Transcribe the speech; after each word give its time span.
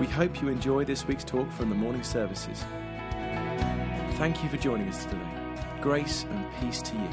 We 0.00 0.06
hope 0.06 0.40
you 0.40 0.48
enjoy 0.48 0.86
this 0.86 1.06
week's 1.06 1.24
talk 1.24 1.52
from 1.52 1.68
the 1.68 1.74
morning 1.74 2.02
services. 2.02 2.64
Thank 4.12 4.42
you 4.42 4.48
for 4.48 4.56
joining 4.56 4.88
us 4.88 5.04
today. 5.04 5.18
Grace 5.82 6.24
and 6.30 6.46
peace 6.58 6.80
to 6.80 6.94
you. 6.94 7.08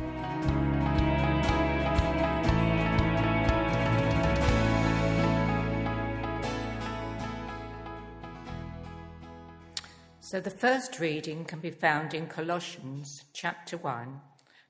So 10.22 10.40
the 10.40 10.50
first 10.50 11.02
reading 11.02 11.44
can 11.44 11.60
be 11.60 11.72
found 11.72 12.14
in 12.14 12.28
Colossians 12.28 13.26
chapter 13.34 13.76
1 13.76 14.22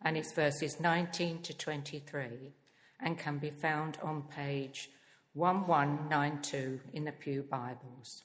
and 0.01 0.17
it's 0.17 0.33
verses 0.33 0.79
19 0.79 1.43
to 1.43 1.55
23 1.55 2.55
and 2.99 3.19
can 3.19 3.37
be 3.37 3.51
found 3.51 3.99
on 4.01 4.23
page 4.23 4.89
1192 5.37 6.79
in 6.93 7.05
the 7.05 7.11
Pew 7.11 7.43
Bibles. 7.43 8.23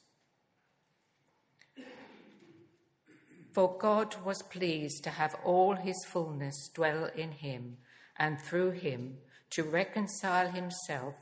For 3.52 3.76
God 3.78 4.16
was 4.24 4.40
pleased 4.40 5.04
to 5.04 5.10
have 5.10 5.36
all 5.44 5.74
his 5.74 6.02
fullness 6.06 6.70
dwell 6.72 7.10
in 7.14 7.32
him, 7.32 7.76
and 8.18 8.40
through 8.40 8.70
him 8.70 9.18
to 9.50 9.62
reconcile 9.62 10.48
himself 10.48 11.14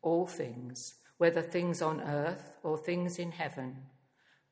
all 0.00 0.28
things, 0.28 0.94
whether 1.18 1.42
things 1.42 1.82
on 1.82 2.00
earth 2.02 2.52
or 2.62 2.78
things 2.78 3.18
in 3.18 3.32
heaven, 3.32 3.78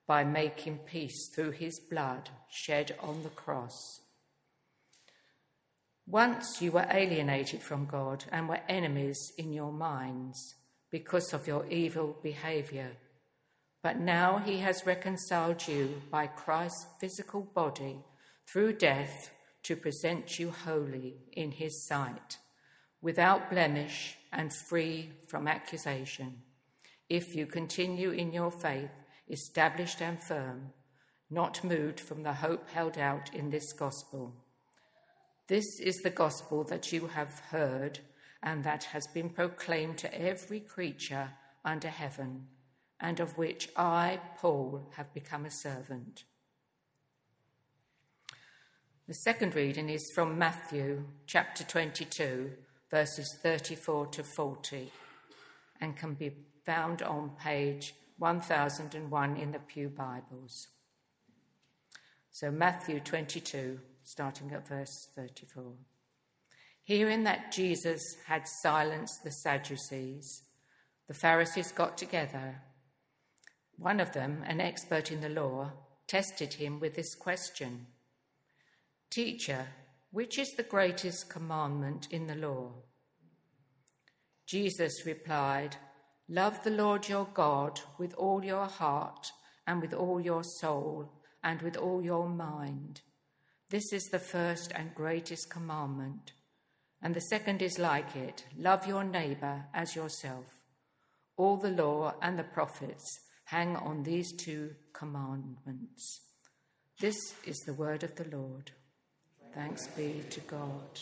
by 0.09 0.25
making 0.25 0.79
peace 0.79 1.31
through 1.33 1.53
his 1.53 1.79
blood 1.79 2.31
shed 2.51 2.97
on 3.01 3.23
the 3.23 3.29
cross. 3.29 4.01
Once 6.05 6.61
you 6.61 6.73
were 6.73 6.89
alienated 6.91 7.63
from 7.63 7.87
God 7.87 8.25
and 8.33 8.49
were 8.49 8.61
enemies 8.69 9.33
in 9.39 9.53
your 9.53 9.73
minds 9.73 10.57
because 10.95 11.33
of 11.33 11.49
your 11.49 11.67
evil 11.67 12.17
behavior. 12.23 12.93
But 13.83 13.99
now 13.99 14.39
he 14.39 14.59
has 14.59 14.87
reconciled 14.87 15.67
you 15.67 16.01
by 16.09 16.29
Christ's 16.29 16.87
physical 17.01 17.41
body 17.41 17.97
through 18.47 18.75
death 18.75 19.33
to 19.65 19.75
present 19.75 20.39
you 20.39 20.53
holy 20.53 21.17
in 21.33 21.51
his 21.51 21.85
sight, 21.89 22.39
without 23.03 23.51
blemish 23.51 24.17
and 24.33 24.55
free 24.69 25.11
from 25.27 25.49
accusation, 25.49 26.37
if 27.09 27.35
you 27.35 27.45
continue 27.47 28.11
in 28.11 28.33
your 28.33 28.53
faith, 28.53 28.93
established 29.29 30.01
and 30.01 30.23
firm, 30.23 30.71
not 31.29 31.65
moved 31.65 31.99
from 31.99 32.23
the 32.23 32.35
hope 32.35 32.71
held 32.71 32.97
out 32.99 33.35
in 33.35 33.51
this 33.51 33.73
gospel. 33.73 34.33
This 35.49 35.81
is 35.81 35.97
the 36.05 36.11
gospel 36.11 36.63
that 36.63 36.93
you 36.93 37.09
have 37.09 37.41
heard 37.51 37.99
and 38.45 38.63
that 38.63 38.85
has 38.85 39.07
been 39.07 39.31
proclaimed 39.31 39.97
to 39.97 40.21
every 40.21 40.61
creature 40.61 41.31
under 41.65 41.89
heaven, 41.89 42.47
and 43.01 43.19
of 43.19 43.39
which 43.39 43.71
I, 43.75 44.21
Paul, 44.37 44.87
have 44.97 45.13
become 45.15 45.47
a 45.47 45.51
servant. 45.51 46.25
The 49.09 49.15
second 49.15 49.55
reading 49.55 49.89
is 49.89 50.13
from 50.15 50.39
Matthew 50.39 51.05
chapter 51.27 51.65
22, 51.65 52.53
verses 52.91 53.35
34 53.43 54.07
to 54.09 54.23
40, 54.23 54.93
and 55.81 55.97
can 55.97 56.13
be 56.13 56.33
found 56.67 57.03
on 57.03 57.31
page 57.41 57.95
1001 58.19 59.37
in 59.39 59.53
the 59.53 59.59
Pew 59.59 59.89
Bibles. 59.89 60.69
So, 62.31 62.51
Matthew 62.51 63.01
22, 63.01 63.81
starting 64.03 64.53
at 64.53 64.69
verse 64.69 65.09
34. 65.17 65.65
Hearing 66.85 67.25
that 67.25 67.51
Jesus 67.51 68.17
had 68.27 68.47
silenced 68.47 69.25
the 69.25 69.31
Sadducees, 69.31 70.43
the 71.09 71.15
Pharisees 71.15 71.73
got 71.73 71.97
together. 71.97 72.61
One 73.77 74.01
of 74.01 74.13
them, 74.13 74.45
an 74.47 74.61
expert 74.61 75.11
in 75.11 75.23
the 75.23 75.31
law, 75.31 75.73
tested 76.07 76.55
him 76.55 76.81
with 76.81 76.95
this 76.95 77.15
question 77.15 77.87
Teacher, 79.11 79.67
which 80.11 80.39
is 80.39 80.53
the 80.53 80.63
greatest 80.63 81.31
commandment 81.31 82.09
in 82.11 82.27
the 82.27 82.35
law? 82.35 82.73
Jesus 84.47 85.07
replied, 85.07 85.77
Love 86.29 86.63
the 86.65 86.71
Lord 86.71 87.09
your 87.09 87.29
God 87.33 87.81
with 87.99 88.13
all 88.15 88.45
your 88.45 88.67
heart 88.67 89.33
and 89.67 89.81
with 89.81 89.95
all 89.95 90.21
your 90.21 90.43
soul 90.43 91.11
and 91.43 91.63
with 91.63 91.79
all 91.79 92.03
your 92.03 92.29
mind. 92.29 93.01
This 93.71 93.93
is 93.93 94.05
the 94.05 94.19
first 94.19 94.71
and 94.75 94.95
greatest 94.95 95.51
commandment. 95.51 96.33
And 97.05 97.15
the 97.15 97.21
second 97.21 97.61
is 97.61 97.79
like 97.79 98.17
it 98.17 98.47
love 98.59 98.87
your 98.87 99.05
neighbor 99.05 99.67
as 99.75 99.95
yourself. 99.95 100.47
All 101.37 101.59
the 101.59 101.71
law 101.71 102.15
and 102.23 102.39
the 102.39 102.45
prophets 102.45 103.21
hang 103.45 103.77
on 103.77 104.03
these 104.03 104.33
two 104.33 104.71
commandments. 104.95 106.23
This 106.99 107.35
is 107.45 107.59
the 107.67 107.75
word 107.75 108.05
of 108.05 108.15
the 108.15 108.35
Lord. 108.35 108.71
Thanks 109.55 109.87
be 109.89 110.23
to 110.31 110.41
God. 110.41 110.99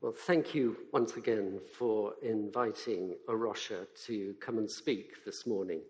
Well, 0.00 0.14
thank 0.26 0.54
you 0.54 0.76
once 0.92 1.16
again 1.16 1.60
for 1.76 2.14
inviting 2.22 3.14
A 3.28 3.36
Rocha 3.36 3.86
to 4.06 4.34
come 4.40 4.56
and 4.56 4.70
speak 4.70 5.24
this 5.26 5.46
morning. 5.46 5.82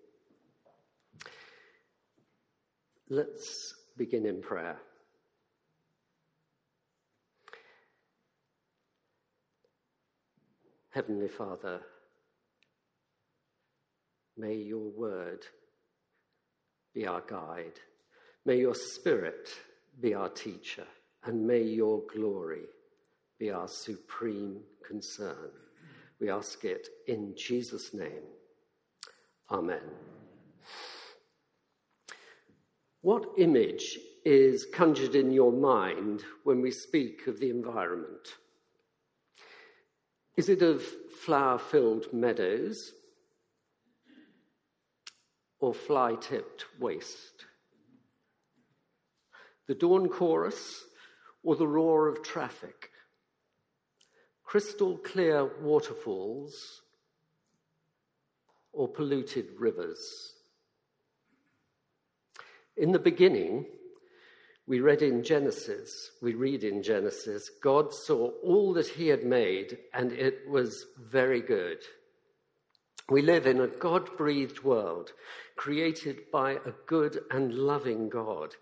Let's 3.09 3.75
begin 3.97 4.27
in 4.27 4.41
prayer. 4.41 4.79
Heavenly 10.99 11.29
Father, 11.29 11.81
may 14.37 14.57
your 14.57 14.91
word 14.91 15.47
be 16.93 17.07
our 17.07 17.21
guide. 17.21 17.79
May 18.45 18.59
your 18.59 18.75
spirit 18.75 19.49
be 20.01 20.13
our 20.15 20.29
teacher. 20.29 20.89
And 21.23 21.47
may 21.47 21.63
your 21.63 22.03
glory 22.13 22.65
be 23.39 23.53
our 23.53 23.69
supreme 23.69 24.59
concern. 24.85 25.53
We 26.19 26.31
ask 26.31 26.65
it 26.65 26.89
in 27.07 27.33
Jesus' 27.37 27.95
name. 27.95 28.27
Amen. 29.53 29.93
What 33.03 33.25
image 33.39 34.01
is 34.25 34.67
conjured 34.75 35.15
in 35.15 35.31
your 35.31 35.53
mind 35.53 36.25
when 36.43 36.61
we 36.61 36.73
speak 36.73 37.29
of 37.29 37.39
the 37.39 37.51
environment? 37.51 38.35
Is 40.39 40.49
it 40.49 40.63
of 40.63 40.85
flower 41.11 41.59
filled 41.59 42.13
meadows 42.13 42.93
or 45.59 45.75
fly 45.75 46.15
tipped 46.15 46.65
waste? 46.79 47.45
The 49.67 49.75
dawn 49.75 50.09
chorus 50.09 50.85
or 51.43 51.57
the 51.57 51.67
roar 51.67 52.07
of 52.07 52.23
traffic? 52.23 52.91
Crystal 54.45 54.97
clear 54.99 55.45
waterfalls 55.61 56.83
or 58.73 58.87
polluted 58.87 59.49
rivers? 59.59 60.35
In 62.77 62.93
the 62.93 63.01
beginning, 63.01 63.67
we 64.69 64.81
read 64.81 65.01
in 65.01 65.25
Genesis, 65.25 66.11
we 66.21 66.35
read 66.35 66.63
in 66.63 66.83
Genesis, 66.83 67.51
God 67.63 67.93
saw 67.93 68.29
all 68.45 68.75
that 68.75 68.87
he 68.87 69.09
had 69.09 69.25
made 69.25 69.79
and 69.95 70.13
it 70.13 70.47
was 70.47 70.85
very 70.99 71.41
good. 71.41 71.79
We 73.09 73.23
live 73.23 73.47
in 73.47 73.63
a 73.63 73.67
God 73.67 74.15
breathed 74.19 74.63
world 74.63 75.13
created 75.57 76.31
by 76.31 76.53
a 76.53 76.73
good 76.87 77.19
and 77.31 77.55
loving 77.55 78.11
God. 78.11 78.55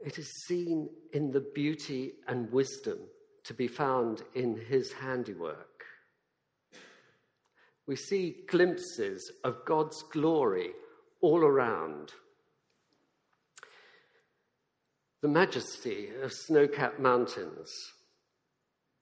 It 0.00 0.18
is 0.18 0.46
seen 0.46 0.88
in 1.12 1.30
the 1.30 1.44
beauty 1.54 2.12
and 2.26 2.50
wisdom 2.50 2.98
to 3.44 3.52
be 3.52 3.68
found 3.68 4.22
in 4.34 4.56
his 4.56 4.92
handiwork. 4.94 5.84
We 7.86 7.96
see 7.96 8.44
glimpses 8.48 9.30
of 9.44 9.66
God's 9.66 10.02
glory 10.10 10.70
all 11.20 11.44
around 11.44 12.12
the 15.22 15.28
majesty 15.28 16.08
of 16.20 16.32
snow 16.32 16.66
capped 16.66 16.98
mountains, 16.98 17.92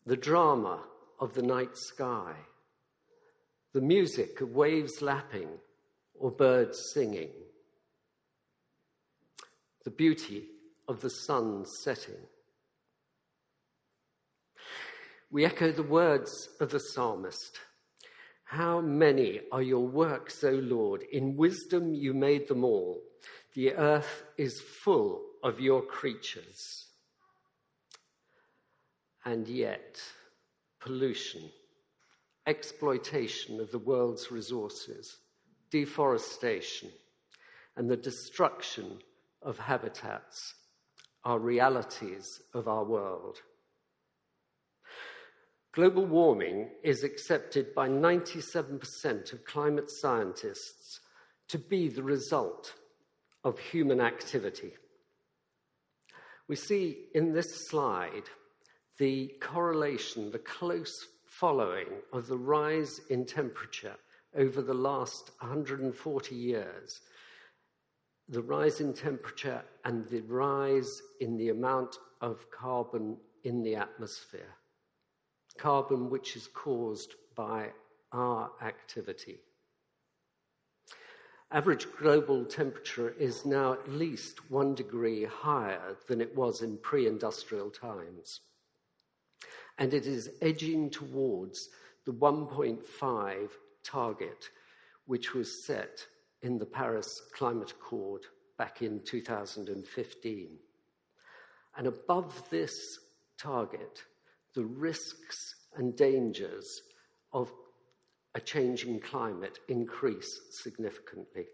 the 0.05 0.19
drama 0.19 0.82
of 1.19 1.32
the 1.32 1.43
night 1.43 1.75
sky, 1.75 2.34
the 3.72 3.81
music 3.81 4.43
of 4.43 4.50
waves 4.50 5.00
lapping 5.00 5.49
or 6.19 6.31
birds 6.31 6.90
singing, 6.93 7.31
the 9.84 9.90
beauty 9.90 10.44
of 10.88 11.00
the 11.00 11.08
sun 11.08 11.64
setting. 11.64 12.20
We 15.31 15.46
echo 15.46 15.72
the 15.72 15.82
words 15.82 16.50
of 16.61 16.70
the 16.70 16.81
psalmist 16.81 17.61
How 18.44 18.82
many 18.82 19.40
are 19.50 19.62
your 19.62 19.87
works, 19.87 20.44
O 20.44 20.50
Lord? 20.50 21.02
In 21.12 21.37
wisdom 21.37 21.94
you 21.94 22.12
made 22.12 22.46
them 22.46 22.62
all. 22.62 23.00
The 23.55 23.72
earth 23.72 24.25
is 24.37 24.61
full 24.61 25.30
of 25.42 25.60
your 25.60 25.82
creatures. 25.82 26.87
And 29.25 29.46
yet, 29.48 30.00
pollution, 30.81 31.50
exploitation 32.46 33.60
of 33.60 33.70
the 33.70 33.78
world's 33.78 34.31
resources, 34.31 35.19
deforestation, 35.70 36.90
and 37.76 37.88
the 37.88 37.96
destruction 37.96 38.98
of 39.42 39.58
habitats 39.58 40.54
are 41.25 41.38
realities 41.38 42.40
of 42.54 42.66
our 42.66 42.84
world. 42.84 43.38
Global 45.72 46.04
warming 46.04 46.69
is 46.82 47.04
accepted 47.04 47.75
by 47.75 47.88
97% 47.88 49.32
of 49.32 49.44
climate 49.44 49.88
scientists 49.88 51.00
to 51.48 51.58
be 51.58 51.88
the 51.88 52.02
result 52.02 52.75
of 53.44 53.58
human 53.58 54.00
activity. 54.00 54.72
We 56.50 56.56
see 56.56 57.05
in 57.14 57.32
this 57.32 57.69
slide 57.69 58.25
the 58.99 59.32
correlation, 59.41 60.32
the 60.32 60.41
close 60.41 61.06
following 61.25 61.87
of 62.12 62.26
the 62.26 62.38
rise 62.38 63.00
in 63.08 63.25
temperature 63.25 63.94
over 64.35 64.61
the 64.61 64.75
last 64.75 65.31
140 65.38 66.35
years, 66.35 67.02
the 68.29 68.43
rise 68.43 68.81
in 68.81 68.94
temperature 68.94 69.62
and 69.85 70.05
the 70.08 70.23
rise 70.23 71.00
in 71.20 71.37
the 71.37 71.50
amount 71.50 71.99
of 72.20 72.50
carbon 72.50 73.17
in 73.44 73.62
the 73.62 73.76
atmosphere. 73.76 74.56
Carbon 75.56 76.11
which 76.11 76.35
is 76.35 76.49
caused 76.49 77.14
by 77.37 77.69
our 78.11 78.50
activity. 78.61 79.38
Average 81.52 81.88
global 81.99 82.44
temperature 82.44 83.11
is 83.19 83.44
now 83.44 83.73
at 83.73 83.91
least 83.91 84.50
one 84.50 84.75
degree 84.75 85.25
higher 85.25 85.97
than 86.06 86.20
it 86.20 86.37
was 86.37 86.62
in 86.62 86.79
pre 86.79 87.08
industrial 87.08 87.70
times. 87.70 88.41
And 89.76 89.93
it 89.93 90.06
is 90.06 90.31
edging 90.41 90.91
towards 90.91 91.69
the 92.06 92.12
1.5 92.12 93.49
target, 93.82 94.50
which 95.06 95.35
was 95.35 95.64
set 95.64 96.06
in 96.43 96.56
the 96.56 96.67
Paris 96.67 97.20
Climate 97.35 97.73
Accord 97.73 98.23
back 98.56 98.82
in 98.82 99.00
2015. 99.05 100.58
And 101.76 101.87
above 101.87 102.49
this 102.50 102.99
target, 103.38 104.05
the 104.55 104.64
risks 104.64 105.55
and 105.75 105.96
dangers 105.96 106.82
of 107.32 107.53
a 108.35 108.41
changing 108.41 109.00
climate 109.00 109.59
increase 109.69 110.41
significantly. 110.50 111.47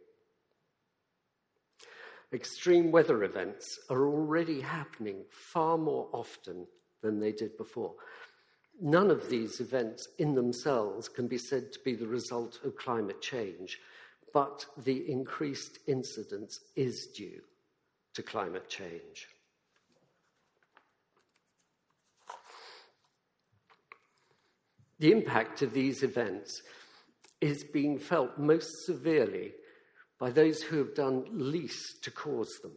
Extreme 2.33 2.91
weather 2.91 3.25
events 3.25 3.79
are 3.89 4.07
already 4.07 4.61
happening 4.61 5.25
far 5.31 5.79
more 5.79 6.09
often 6.13 6.67
than 7.03 7.21
they 7.21 7.33
did 7.33 7.57
before. 7.57 7.95
None 8.81 9.11
of 9.11 9.31
these 9.31 9.61
events 9.61 10.09
in 10.19 10.35
themselves 10.35 11.09
can 11.09 11.29
be 11.29 11.39
said 11.39 11.73
to 11.73 11.79
be 11.85 11.95
the 11.95 12.07
result 12.07 12.59
of 12.65 12.77
climate 12.77 13.23
change, 13.23 13.81
but 14.35 14.67
the 14.85 15.11
increased 15.11 15.79
incidence 15.87 16.61
is 16.75 17.07
due 17.07 17.41
to 18.13 18.23
climate 18.23 18.69
change. 18.69 19.29
The 24.99 25.13
impact 25.13 25.63
of 25.63 25.73
these 25.73 26.03
events 26.03 26.63
is 27.41 27.65
being 27.65 27.99
felt 27.99 28.39
most 28.39 28.87
severely 28.87 29.53
by 30.19 30.31
those 30.31 30.63
who 30.63 30.79
have 30.79 30.95
done 30.95 31.25
least 31.31 32.03
to 32.05 32.11
cause 32.11 32.59
them. 32.63 32.73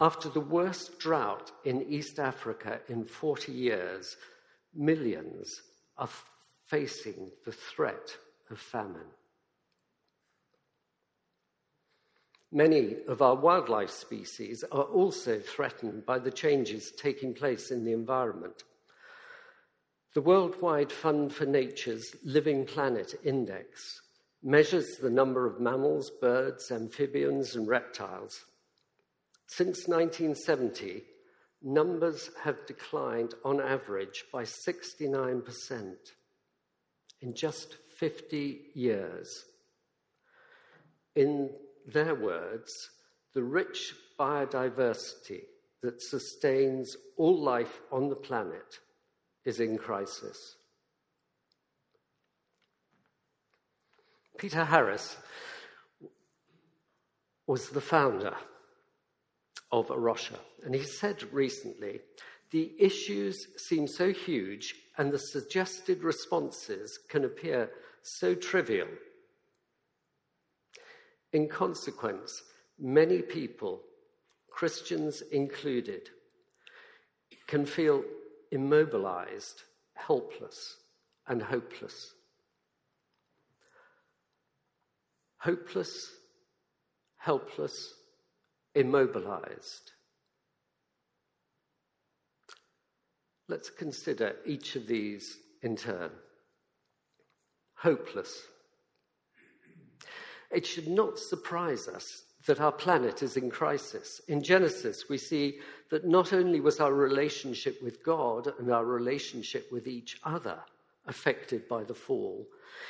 After 0.00 0.28
the 0.28 0.40
worst 0.40 0.98
drought 0.98 1.52
in 1.64 1.82
East 1.82 2.18
Africa 2.18 2.80
in 2.88 3.04
40 3.04 3.52
years, 3.52 4.16
millions 4.74 5.62
are 5.96 6.08
facing 6.66 7.30
the 7.44 7.52
threat 7.52 8.16
of 8.50 8.58
famine. 8.58 9.10
Many 12.50 12.96
of 13.08 13.22
our 13.22 13.34
wildlife 13.34 13.90
species 13.90 14.62
are 14.70 14.82
also 14.82 15.38
threatened 15.38 16.04
by 16.04 16.18
the 16.18 16.30
changes 16.30 16.92
taking 16.92 17.32
place 17.32 17.70
in 17.70 17.84
the 17.84 17.92
environment. 17.92 18.64
The 20.14 20.20
Worldwide 20.20 20.92
Fund 20.92 21.32
for 21.32 21.46
Nature's 21.46 22.14
Living 22.22 22.66
Planet 22.66 23.14
Index 23.24 24.02
measures 24.42 24.96
the 24.96 25.08
number 25.08 25.46
of 25.46 25.58
mammals, 25.58 26.10
birds, 26.10 26.70
amphibians, 26.70 27.56
and 27.56 27.66
reptiles. 27.66 28.44
Since 29.46 29.88
1970, 29.88 31.02
numbers 31.62 32.28
have 32.42 32.66
declined 32.66 33.32
on 33.42 33.58
average 33.58 34.26
by 34.30 34.42
69% 34.42 35.94
in 37.22 37.34
just 37.34 37.76
50 37.96 38.60
years. 38.74 39.44
In 41.14 41.48
their 41.86 42.14
words, 42.14 42.90
the 43.32 43.42
rich 43.42 43.94
biodiversity 44.20 45.44
that 45.80 46.02
sustains 46.02 46.98
all 47.16 47.40
life 47.40 47.80
on 47.90 48.10
the 48.10 48.16
planet 48.16 48.78
is 49.44 49.60
in 49.60 49.78
crisis. 49.78 50.56
Peter 54.38 54.64
Harris 54.64 55.16
was 57.46 57.68
the 57.68 57.80
founder 57.80 58.34
of 59.70 59.90
A 59.90 59.98
Rocha, 59.98 60.38
and 60.64 60.74
he 60.74 60.82
said 60.82 61.22
recently 61.32 62.00
the 62.50 62.72
issues 62.78 63.46
seem 63.56 63.88
so 63.88 64.12
huge 64.12 64.74
and 64.98 65.10
the 65.10 65.18
suggested 65.18 66.02
responses 66.02 66.98
can 67.08 67.24
appear 67.24 67.70
so 68.02 68.34
trivial. 68.34 68.88
In 71.32 71.48
consequence, 71.48 72.42
many 72.78 73.22
people, 73.22 73.80
Christians 74.50 75.22
included, 75.32 76.10
can 77.46 77.64
feel 77.64 78.04
immobilized, 78.52 79.62
helpless, 79.94 80.76
and 81.26 81.42
hopeless. 81.42 82.12
Hopeless, 85.38 86.10
helpless, 87.16 87.94
immobilized. 88.74 89.92
Let's 93.48 93.70
consider 93.70 94.36
each 94.46 94.76
of 94.76 94.86
these 94.86 95.36
in 95.62 95.74
turn. 95.76 96.10
Hopeless. 97.74 98.42
It 100.50 100.66
should 100.66 100.88
not 100.88 101.18
surprise 101.18 101.88
us 101.88 102.22
that 102.46 102.60
our 102.60 102.72
planet 102.72 103.22
is 103.22 103.36
in 103.36 103.50
crisis. 103.50 104.20
In 104.28 104.42
Genesis, 104.42 105.08
we 105.08 105.18
see 105.18 105.58
that 105.90 106.06
not 106.06 106.32
only 106.32 106.60
was 106.60 106.80
our 106.80 106.92
relationship 106.92 107.80
with 107.82 108.02
God 108.04 108.52
and 108.58 108.70
our 108.70 108.84
relationship 108.84 109.70
with 109.70 109.86
each 109.86 110.18
other 110.24 110.58
affected 111.06 111.68
by 111.68 111.84
the 111.84 111.94
fall, 111.94 112.46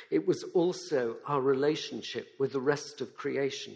it 0.09 0.25
was 0.25 0.43
also 0.55 1.17
our 1.27 1.41
relationship 1.41 2.29
with 2.39 2.53
the 2.53 2.61
rest 2.61 3.01
of 3.01 3.15
creation. 3.15 3.75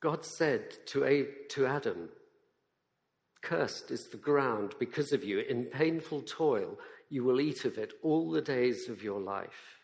God 0.00 0.24
said 0.24 0.86
to, 0.86 1.26
to 1.50 1.66
Adam, 1.66 2.08
Cursed 3.40 3.90
is 3.92 4.08
the 4.08 4.16
ground 4.16 4.74
because 4.80 5.12
of 5.12 5.22
you. 5.22 5.40
In 5.40 5.64
painful 5.64 6.22
toil, 6.22 6.78
you 7.08 7.24
will 7.24 7.40
eat 7.40 7.64
of 7.64 7.78
it 7.78 7.92
all 8.02 8.30
the 8.30 8.42
days 8.42 8.88
of 8.88 9.02
your 9.02 9.20
life. 9.20 9.78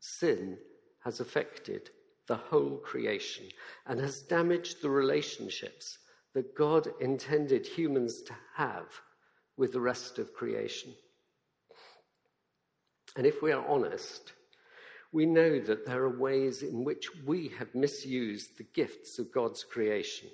Sin 0.00 0.58
has 1.00 1.20
affected 1.20 1.90
the 2.26 2.36
whole 2.36 2.76
creation 2.76 3.46
and 3.86 3.98
has 4.00 4.22
damaged 4.22 4.82
the 4.82 4.90
relationships 4.90 5.98
that 6.34 6.54
God 6.54 6.88
intended 7.00 7.66
humans 7.66 8.22
to 8.22 8.34
have 8.54 8.86
with 9.56 9.72
the 9.72 9.80
rest 9.80 10.18
of 10.18 10.34
creation. 10.34 10.92
And 13.16 13.26
if 13.26 13.42
we 13.42 13.50
are 13.50 13.66
honest, 13.66 14.32
we 15.10 15.26
know 15.26 15.58
that 15.58 15.86
there 15.86 16.02
are 16.02 16.18
ways 16.20 16.62
in 16.62 16.84
which 16.84 17.08
we 17.24 17.48
have 17.58 17.74
misused 17.74 18.58
the 18.58 18.66
gifts 18.74 19.18
of 19.18 19.32
God's 19.32 19.64
creation. 19.64 20.28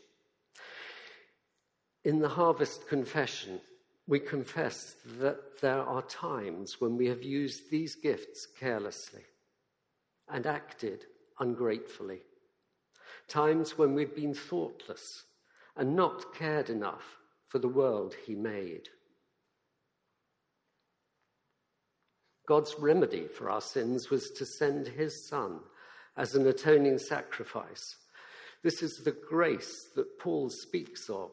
In 2.05 2.19
the 2.19 2.29
Harvest 2.29 2.89
Confession, 2.89 3.61
we 4.07 4.19
confess 4.19 4.97
that 5.21 5.61
there 5.61 5.81
are 5.81 6.03
times 6.03 6.81
when 6.81 6.97
we 6.97 7.07
have 7.07 7.23
used 7.23 7.71
these 7.71 7.95
gifts 7.95 8.47
carelessly 8.59 9.23
and 10.29 10.47
acted 10.47 11.07
ungratefully. 11.39 12.21
times 13.27 13.79
when 13.79 13.95
we've 13.95 14.15
been 14.15 14.35
thoughtless 14.35 15.25
and 15.77 15.97
not 15.97 16.35
cared 16.35 16.69
enough 16.69 17.17
for 17.49 17.59
the 17.59 17.69
world 17.69 18.15
He 18.27 18.35
made. 18.35 18.89
God's 22.47 22.75
remedy 22.79 23.27
for 23.27 23.49
our 23.49 23.63
sins 23.63 24.11
was 24.11 24.31
to 24.33 24.45
send 24.45 24.87
His 24.87 25.27
Son 25.29 25.61
as 26.17 26.35
an 26.35 26.47
atoning 26.47 26.99
sacrifice. 26.99 27.97
This 28.63 28.83
is 28.83 29.03
the 29.05 29.17
grace 29.29 29.89
that 29.97 30.19
Paul 30.19 30.51
speaks 30.51 31.09
of 31.09 31.31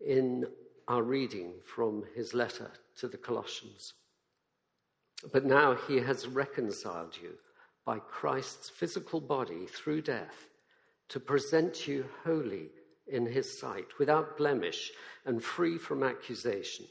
in 0.00 0.46
our 0.88 1.02
reading 1.02 1.54
from 1.64 2.04
his 2.14 2.34
letter 2.34 2.70
to 2.98 3.08
the 3.08 3.16
Colossians. 3.16 3.94
But 5.32 5.44
now 5.44 5.74
he 5.74 5.96
has 5.98 6.26
reconciled 6.26 7.16
you 7.20 7.34
by 7.84 7.98
Christ's 7.98 8.70
physical 8.70 9.20
body 9.20 9.66
through 9.66 10.02
death 10.02 10.48
to 11.08 11.20
present 11.20 11.86
you 11.86 12.06
holy 12.24 12.70
in 13.06 13.26
his 13.26 13.58
sight, 13.58 13.98
without 13.98 14.38
blemish 14.38 14.90
and 15.26 15.42
free 15.42 15.76
from 15.76 16.02
accusation, 16.02 16.86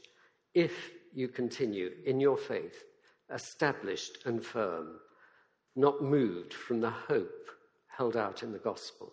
if 0.54 0.90
you 1.12 1.26
continue 1.26 1.90
in 2.06 2.20
your 2.20 2.36
faith, 2.36 2.84
established 3.32 4.18
and 4.24 4.44
firm, 4.44 5.00
not 5.74 6.02
moved 6.02 6.54
from 6.54 6.80
the 6.80 6.90
hope 6.90 7.50
held 7.88 8.16
out 8.16 8.42
in 8.42 8.52
the 8.52 8.58
gospel. 8.58 9.12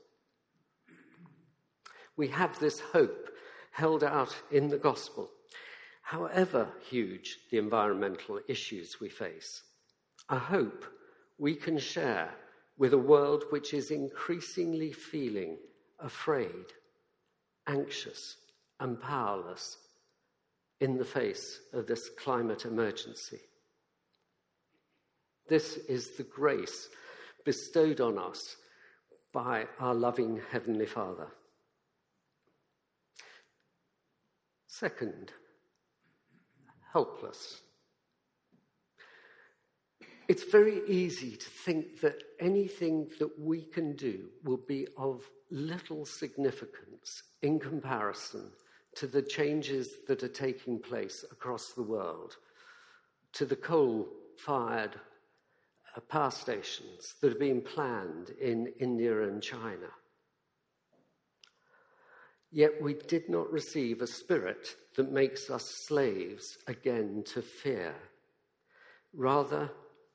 We 2.18 2.28
have 2.28 2.60
this 2.60 2.80
hope 2.80 3.30
held 3.72 4.04
out 4.04 4.36
in 4.52 4.68
the 4.68 4.78
gospel, 4.78 5.32
however 6.04 6.68
huge 6.88 7.40
the 7.50 7.58
environmental 7.58 8.40
issues 8.48 9.00
we 9.00 9.10
face. 9.10 9.64
A 10.30 10.38
hope 10.38 10.86
we 11.42 11.56
can 11.56 11.80
share 11.80 12.30
with 12.78 12.94
a 12.94 12.98
world 13.00 13.46
which 13.50 13.74
is 13.74 13.90
increasingly 13.90 14.92
feeling 14.92 15.58
afraid, 16.00 16.68
anxious, 17.66 18.38
and 18.80 19.02
powerless 19.02 19.80
in 20.82 21.00
the 21.00 21.06
face 21.06 21.60
of 21.74 21.88
this 21.88 22.10
climate 22.10 22.66
emergency. 22.66 23.40
This 25.50 25.78
is 25.78 26.12
the 26.12 26.24
grace 26.24 26.90
bestowed 27.44 28.02
on 28.02 28.20
us 28.20 28.56
by 29.34 29.66
our 29.80 29.96
loving 29.96 30.40
Heavenly 30.52 30.86
Father. 30.86 31.28
Second, 34.68 35.32
helpless. 36.94 37.62
It's 40.32 40.44
very 40.50 40.80
easy 40.88 41.36
to 41.36 41.50
think 41.50 42.00
that 42.00 42.24
anything 42.40 43.10
that 43.20 43.38
we 43.38 43.64
can 43.64 43.98
do 43.98 44.30
will 44.46 44.62
be 44.66 44.88
of 44.96 45.30
little 45.50 46.06
significance 46.06 47.24
in 47.42 47.60
comparison 47.60 48.50
to 48.96 49.08
the 49.08 49.24
changes 49.24 49.90
that 50.08 50.24
are 50.24 50.30
taking 50.30 50.80
place 50.80 51.26
across 51.34 51.74
the 51.74 51.84
world, 51.84 52.38
to 53.34 53.46
the 53.46 53.58
coal 53.58 54.08
fired 54.38 54.96
uh, 55.98 56.00
power 56.08 56.32
stations 56.32 57.16
that 57.20 57.34
are 57.34 57.40
being 57.48 57.60
planned 57.60 58.30
in 58.40 58.72
India 58.80 59.24
and 59.24 59.44
China. 59.44 59.92
Yet 62.54 62.82
we 62.82 62.94
did 62.94 63.28
not 63.28 63.52
receive 63.52 64.02
a 64.02 64.08
spirit 64.08 64.78
that 64.96 65.12
makes 65.12 65.50
us 65.50 65.66
slaves 65.66 66.58
again 66.68 67.26
to 67.34 67.42
fear. 67.42 67.94
Rather, 69.14 69.70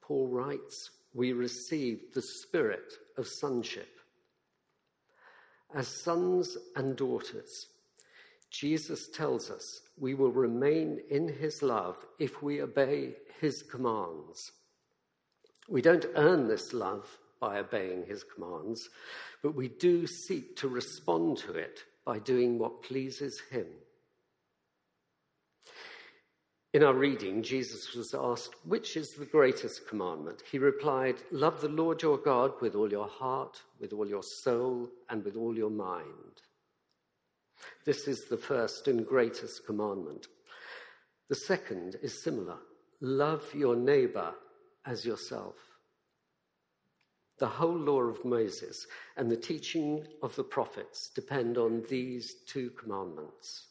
Paul 0.06 0.28
writes, 0.28 0.90
we 1.14 1.32
received 1.32 2.14
the 2.14 2.22
spirit 2.22 2.92
of 3.16 3.26
sonship. 3.26 3.88
As 5.74 5.88
sons 5.88 6.56
and 6.76 6.96
daughters, 6.96 7.66
Jesus 8.50 9.08
tells 9.08 9.50
us 9.50 9.80
we 9.98 10.14
will 10.14 10.30
remain 10.30 11.00
in 11.10 11.28
his 11.28 11.62
love 11.62 11.96
if 12.20 12.42
we 12.42 12.62
obey 12.62 13.14
his 13.40 13.64
commands. 13.64 14.52
We 15.68 15.82
don't 15.82 16.06
earn 16.14 16.46
this 16.46 16.72
love 16.72 17.08
by 17.40 17.58
obeying 17.58 18.06
his 18.06 18.22
commands, 18.22 18.88
but 19.42 19.56
we 19.56 19.68
do 19.68 20.06
seek 20.06 20.56
to 20.58 20.68
respond 20.68 21.38
to 21.38 21.52
it 21.54 21.80
by 22.04 22.20
doing 22.20 22.58
what 22.58 22.82
pleases 22.82 23.40
him. 23.50 23.66
In 26.76 26.82
our 26.82 26.92
reading, 26.92 27.42
Jesus 27.42 27.94
was 27.94 28.12
asked, 28.12 28.54
Which 28.66 28.98
is 28.98 29.12
the 29.12 29.24
greatest 29.24 29.88
commandment? 29.88 30.42
He 30.52 30.58
replied, 30.58 31.16
Love 31.30 31.62
the 31.62 31.70
Lord 31.70 32.02
your 32.02 32.18
God 32.18 32.52
with 32.60 32.74
all 32.74 32.90
your 32.90 33.08
heart, 33.08 33.62
with 33.80 33.94
all 33.94 34.06
your 34.06 34.22
soul, 34.22 34.90
and 35.08 35.24
with 35.24 35.36
all 35.36 35.56
your 35.56 35.70
mind. 35.70 36.42
This 37.86 38.06
is 38.06 38.26
the 38.26 38.36
first 38.36 38.88
and 38.88 39.06
greatest 39.06 39.64
commandment. 39.64 40.26
The 41.30 41.36
second 41.36 41.96
is 42.02 42.22
similar 42.22 42.58
love 43.00 43.54
your 43.54 43.74
neighbor 43.74 44.34
as 44.84 45.06
yourself. 45.06 45.54
The 47.38 47.48
whole 47.48 47.78
law 47.78 48.02
of 48.02 48.22
Moses 48.22 48.86
and 49.16 49.30
the 49.30 49.38
teaching 49.38 50.06
of 50.22 50.36
the 50.36 50.44
prophets 50.44 51.08
depend 51.14 51.56
on 51.56 51.84
these 51.88 52.34
two 52.46 52.68
commandments. 52.78 53.68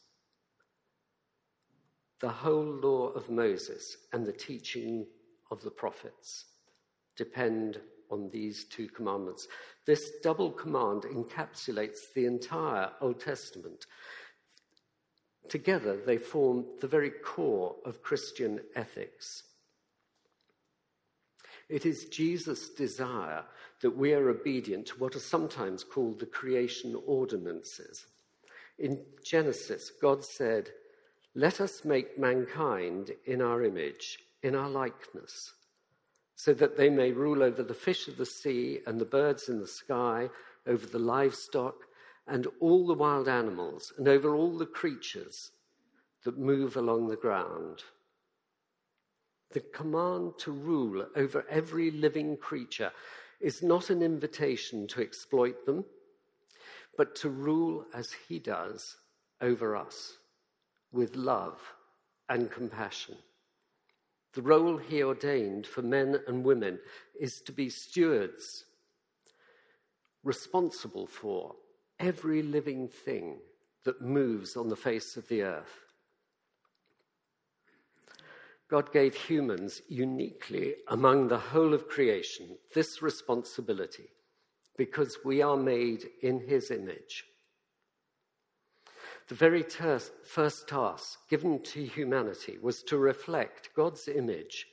The 2.22 2.30
whole 2.30 2.64
law 2.64 3.10
of 3.10 3.30
Moses 3.30 3.98
and 4.14 4.26
the 4.26 4.34
teaching 4.34 5.06
of 5.52 5.62
the 5.62 5.72
prophets 5.72 6.46
depend 7.18 7.80
on 8.10 8.30
these 8.32 8.66
two 8.66 8.88
commandments. 8.88 9.48
This 9.86 10.12
double 10.24 10.52
command 10.52 11.04
encapsulates 11.04 12.14
the 12.14 12.26
entire 12.26 12.92
Old 13.02 13.20
Testament. 13.20 13.86
Together, 15.50 15.98
they 15.98 16.18
form 16.18 16.66
the 16.82 16.88
very 16.88 17.12
core 17.12 17.76
of 17.86 18.02
Christian 18.02 18.62
ethics. 18.76 19.44
It 21.68 21.86
is 21.86 22.06
Jesus' 22.06 22.70
desire 22.70 23.44
that 23.82 23.98
we 23.98 24.14
are 24.14 24.30
obedient 24.30 24.88
to 24.88 25.00
what 25.00 25.16
are 25.16 25.20
sometimes 25.20 25.84
called 25.84 26.20
the 26.20 26.26
creation 26.26 26.96
ordinances. 27.06 28.06
In 28.78 29.04
Genesis, 29.24 29.92
God 30.02 30.24
said, 30.24 30.70
Let 31.38 31.60
us 31.60 31.84
make 31.84 32.18
mankind 32.18 33.12
in 33.26 33.42
our 33.42 33.62
image, 33.62 34.20
in 34.42 34.56
our 34.56 34.70
likeness, 34.70 35.52
so 36.38 36.54
that 36.54 36.78
they 36.78 36.90
may 36.90 37.12
rule 37.12 37.44
over 37.44 37.62
the 37.62 37.74
fish 37.74 38.08
of 38.08 38.16
the 38.16 38.26
sea 38.26 38.80
and 38.88 39.00
the 39.00 39.06
birds 39.06 39.50
in 39.50 39.60
the 39.60 39.68
sky, 39.68 40.30
over 40.66 40.88
the 40.88 40.98
livestock 41.00 41.76
and 42.26 42.48
all 42.62 42.88
the 42.88 42.94
wild 42.94 43.28
animals, 43.28 43.92
and 43.98 44.08
over 44.08 44.34
all 44.34 44.58
the 44.58 44.66
creatures 44.66 45.52
that 46.24 46.40
move 46.40 46.78
along 46.78 47.10
the 47.10 47.18
ground. 47.18 47.84
The 49.52 49.60
command 49.60 50.34
to 50.40 50.54
rule 50.54 51.06
over 51.18 51.46
every 51.50 51.92
living 51.92 52.38
creature 52.38 52.94
is 53.42 53.62
not 53.62 53.90
an 53.90 54.02
invitation 54.02 54.88
to 54.88 55.02
exploit 55.02 55.66
them, 55.66 55.84
but 56.98 57.14
to 57.18 57.30
rule 57.30 57.86
as 57.94 58.14
he 58.14 58.40
does 58.40 58.96
over 59.42 59.76
us 59.76 60.18
with 60.96 61.16
love 61.16 61.60
and 62.30 62.50
compassion. 62.50 63.16
The 64.34 64.42
role 64.42 64.78
he 64.78 65.04
ordained 65.04 65.68
for 65.68 65.82
men 65.82 66.20
and 66.28 66.44
women 66.44 66.80
is 67.20 67.42
to 67.42 67.52
be 67.52 67.70
stewards, 67.70 68.66
responsible 70.24 71.06
for 71.06 71.56
every 72.00 72.42
living 72.42 72.88
thing 72.88 73.38
that 73.84 74.02
moves 74.02 74.56
on 74.58 74.70
the 74.70 74.76
face 74.76 75.16
of 75.18 75.28
the 75.28 75.44
earth. 75.44 75.86
God 78.68 78.92
gave 78.92 79.16
humans 79.16 79.82
uniquely 79.88 80.76
among 80.88 81.28
the 81.28 81.38
whole 81.38 81.74
of 81.74 81.88
creation 81.88 82.58
this 82.74 83.02
responsibility 83.02 84.10
because 84.76 85.20
we 85.24 85.42
are 85.42 85.58
made 85.58 86.06
in 86.22 86.40
his 86.40 86.72
image. 86.72 87.26
The 89.28 89.36
very 89.36 89.64
ter- 89.64 90.00
first 90.00 90.68
task 90.68 91.28
given 91.30 91.64
to 91.64 91.86
humanity 91.86 92.58
was 92.62 92.84
to 92.84 92.98
reflect 92.98 93.74
God's 93.76 94.08
image 94.08 94.68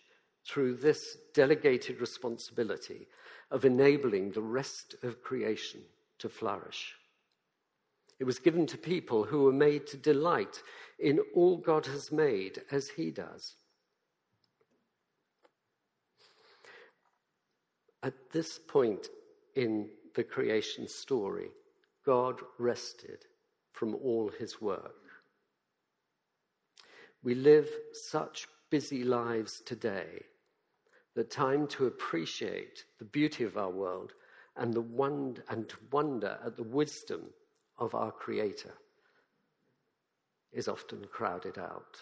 through 0.47 0.77
this 0.77 1.17
delegated 1.33 2.01
responsibility 2.01 3.07
of 3.51 3.65
enabling 3.65 4.33
the 4.33 4.43
rest 4.43 4.95
of 5.03 5.23
creation 5.23 5.81
to 6.19 6.29
flourish. 6.29 6.95
It 8.19 8.25
was 8.25 8.39
given 8.39 8.67
to 8.67 8.79
people 8.79 9.25
who 9.25 9.45
were 9.45 9.53
made 9.53 9.87
to 9.89 9.97
delight 9.97 10.63
in 10.99 11.21
all 11.35 11.57
God 11.57 11.87
has 11.87 12.13
made 12.13 12.63
as 12.71 12.89
he 12.89 13.11
does. 13.11 13.57
At 18.03 18.15
this 18.33 18.59
point 18.59 19.09
in 19.55 19.89
the 20.15 20.25
creation 20.25 20.89
story, 20.89 21.49
God 22.05 22.41
rested 22.59 23.25
from 23.73 23.95
all 23.95 24.31
his 24.39 24.61
work. 24.61 24.95
We 27.23 27.35
live 27.35 27.69
such 27.93 28.49
busy 28.71 29.05
lives 29.05 29.61
today 29.65 30.25
that 31.15 31.31
time 31.31 31.67
to 31.69 31.87
appreciate 31.87 32.85
the 32.99 33.05
beauty 33.05 33.45
of 33.45 33.57
our 33.57 33.71
world 33.71 34.13
and, 34.57 34.73
the 34.73 34.81
wonder, 34.81 35.45
and 35.49 35.69
to 35.69 35.77
wonder 35.91 36.39
at 36.45 36.57
the 36.57 36.63
wisdom 36.63 37.23
of 37.79 37.95
our 37.95 38.11
Creator 38.11 38.75
is 40.53 40.69
often 40.69 41.07
crowded 41.11 41.59
out. 41.59 41.99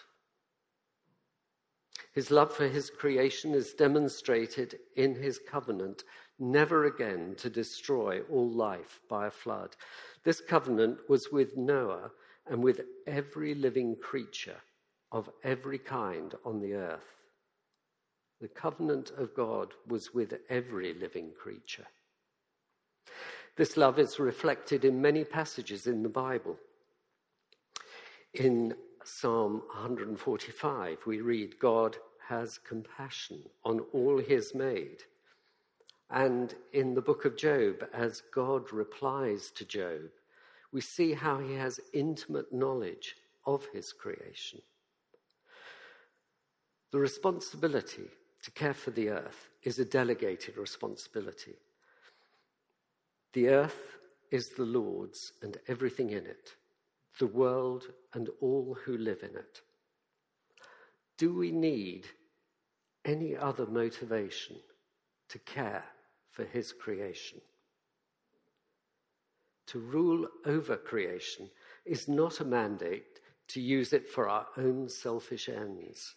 His 2.13 2.29
love 2.31 2.53
for 2.53 2.67
his 2.67 2.89
creation 2.89 3.53
is 3.53 3.73
demonstrated 3.73 4.79
in 4.95 5.15
his 5.15 5.39
covenant 5.39 6.03
never 6.41 6.85
again 6.85 7.35
to 7.37 7.49
destroy 7.49 8.21
all 8.31 8.49
life 8.49 8.99
by 9.07 9.27
a 9.27 9.31
flood. 9.31 9.75
This 10.23 10.41
covenant 10.41 10.97
was 11.07 11.31
with 11.31 11.55
Noah 11.55 12.11
and 12.47 12.63
with 12.63 12.81
every 13.07 13.53
living 13.53 13.95
creature 13.95 14.57
of 15.11 15.29
every 15.43 15.77
kind 15.77 16.33
on 16.43 16.59
the 16.59 16.73
earth. 16.73 17.15
The 18.41 18.47
covenant 18.47 19.11
of 19.17 19.35
God 19.35 19.73
was 19.87 20.13
with 20.13 20.33
every 20.49 20.93
living 20.93 21.31
creature. 21.39 21.85
This 23.55 23.77
love 23.77 23.99
is 23.99 24.19
reflected 24.19 24.83
in 24.83 25.01
many 25.01 25.23
passages 25.23 25.85
in 25.85 26.01
the 26.01 26.09
Bible. 26.09 26.57
In 28.33 28.73
Psalm 29.03 29.61
145, 29.73 30.97
we 31.05 31.21
read, 31.21 31.59
God 31.59 31.97
has 32.29 32.57
compassion 32.57 33.43
on 33.63 33.81
all 33.93 34.17
he 34.17 34.33
has 34.33 34.55
made. 34.55 35.03
And 36.11 36.53
in 36.73 36.93
the 36.93 37.01
book 37.01 37.23
of 37.23 37.37
Job, 37.37 37.87
as 37.93 38.21
God 38.33 38.73
replies 38.73 39.49
to 39.51 39.65
Job, 39.65 40.09
we 40.73 40.81
see 40.81 41.13
how 41.13 41.39
he 41.39 41.53
has 41.55 41.79
intimate 41.93 42.51
knowledge 42.51 43.15
of 43.45 43.65
his 43.73 43.93
creation. 43.93 44.61
The 46.91 46.99
responsibility 46.99 48.09
to 48.43 48.51
care 48.51 48.73
for 48.73 48.91
the 48.91 49.09
earth 49.09 49.49
is 49.63 49.79
a 49.79 49.85
delegated 49.85 50.57
responsibility. 50.57 51.55
The 53.33 53.47
earth 53.47 53.97
is 54.31 54.49
the 54.49 54.65
Lord's 54.65 55.31
and 55.41 55.57
everything 55.69 56.09
in 56.09 56.25
it, 56.25 56.55
the 57.19 57.27
world 57.27 57.83
and 58.13 58.29
all 58.41 58.77
who 58.83 58.97
live 58.97 59.23
in 59.23 59.37
it. 59.37 59.61
Do 61.17 61.33
we 61.33 61.51
need 61.51 62.05
any 63.05 63.37
other 63.37 63.65
motivation 63.65 64.57
to 65.29 65.39
care 65.39 65.85
for 66.31 66.43
His 66.43 66.71
creation? 66.73 67.39
To 69.67 69.79
rule 69.79 70.27
over 70.45 70.75
creation 70.75 71.49
is 71.85 72.07
not 72.07 72.39
a 72.39 72.45
mandate 72.45 73.19
to 73.49 73.61
use 73.61 73.93
it 73.93 74.09
for 74.09 74.27
our 74.27 74.47
own 74.57 74.89
selfish 74.89 75.49
ends. 75.49 76.15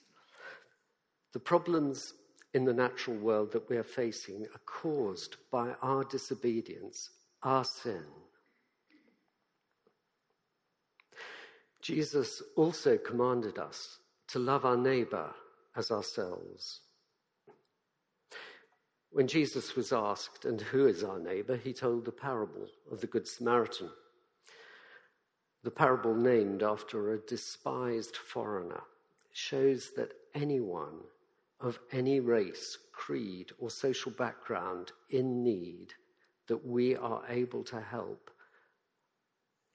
The 1.32 1.40
problems 1.40 2.14
in 2.52 2.64
the 2.64 2.72
natural 2.72 3.16
world 3.16 3.52
that 3.52 3.68
we 3.68 3.76
are 3.76 3.82
facing 3.82 4.46
are 4.54 4.60
caused 4.66 5.36
by 5.50 5.74
our 5.82 6.04
disobedience, 6.04 7.10
our 7.42 7.64
sin. 7.64 8.04
Jesus 11.82 12.42
also 12.56 12.96
commanded 12.96 13.58
us 13.58 13.98
to 14.28 14.38
love 14.38 14.64
our 14.64 14.76
neighbor 14.76 15.34
as 15.76 15.90
ourselves. 15.90 16.80
When 19.14 19.28
Jesus 19.28 19.76
was 19.76 19.92
asked, 19.92 20.44
And 20.44 20.60
who 20.60 20.88
is 20.88 21.04
our 21.04 21.20
neighbor? 21.20 21.56
he 21.56 21.72
told 21.72 22.04
the 22.04 22.10
parable 22.10 22.66
of 22.90 23.00
the 23.00 23.06
Good 23.06 23.28
Samaritan. 23.28 23.90
The 25.62 25.70
parable, 25.70 26.16
named 26.16 26.64
after 26.64 27.12
a 27.12 27.20
despised 27.20 28.16
foreigner, 28.16 28.82
shows 29.32 29.92
that 29.96 30.14
anyone 30.34 30.98
of 31.60 31.78
any 31.92 32.18
race, 32.18 32.76
creed, 32.90 33.52
or 33.60 33.70
social 33.70 34.10
background 34.10 34.90
in 35.10 35.44
need 35.44 35.94
that 36.48 36.66
we 36.66 36.96
are 36.96 37.22
able 37.28 37.62
to 37.62 37.80
help 37.80 38.32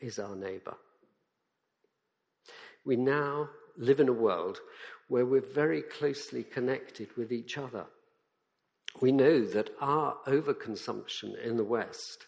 is 0.01 0.19
our 0.19 0.36
neighbor. 0.36 0.75
We 2.84 2.97
now 2.97 3.47
live 3.78 4.02
in 4.02 4.10
a 4.10 4.13
world 4.28 4.60
where 5.08 5.25
we're 5.25 5.39
very 5.39 5.82
closely 5.82 6.43
connected 6.43 7.15
with 7.15 7.32
each 7.32 7.58
other. 7.58 7.86
We 9.02 9.12
know 9.12 9.45
that 9.45 9.71
our 9.80 10.17
overconsumption 10.28 11.41
in 11.43 11.58
the 11.58 11.63
West 11.63 12.28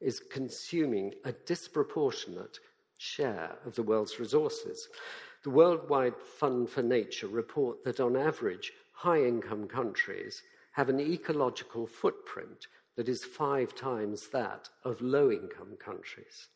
is 0.00 0.20
consuming 0.20 1.12
a 1.24 1.32
disproportionate 1.32 2.58
share 2.98 3.56
of 3.66 3.74
the 3.74 3.82
world's 3.82 4.18
resources. 4.18 4.88
The 5.44 5.50
Worldwide 5.50 6.16
Fund 6.16 6.70
for 6.70 6.82
Nature 6.82 7.28
report 7.28 7.84
that 7.84 8.00
on 8.00 8.16
average, 8.16 8.72
high 8.92 9.24
income 9.24 9.66
countries 9.66 10.42
have 10.72 10.88
an 10.88 11.00
ecological 11.00 11.86
footprint 11.86 12.68
that 12.96 13.08
is 13.08 13.24
five 13.24 13.74
times 13.74 14.28
that 14.28 14.68
of 14.84 15.00
low 15.00 15.30
income 15.30 15.76
countries. 15.78 16.48